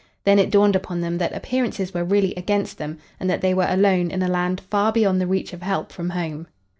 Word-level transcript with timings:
Then 0.23 0.39
it 0.39 0.49
dawned 0.49 0.75
upon 0.75 1.01
them 1.01 1.19
that 1.19 1.31
appearances 1.31 1.93
were 1.93 2.03
really 2.03 2.33
against 2.33 2.79
them, 2.79 2.97
and 3.19 3.29
that 3.29 3.41
they 3.41 3.53
were 3.53 3.67
alone 3.69 4.09
in 4.09 4.23
a 4.23 4.27
land 4.27 4.59
far 4.61 4.91
beyond 4.91 5.21
the 5.21 5.27
reach 5.27 5.53
of 5.53 5.61
help 5.61 5.91
from 5.91 6.09
home. 6.09 6.47